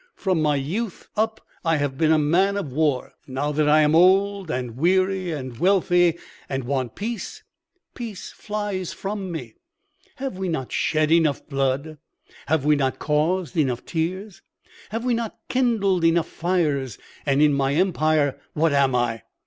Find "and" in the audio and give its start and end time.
3.27-3.35, 4.49-4.75, 5.31-5.55, 6.49-6.63, 17.23-17.39